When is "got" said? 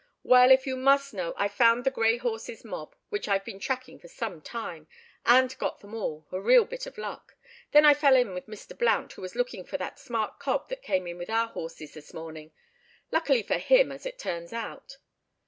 5.59-5.79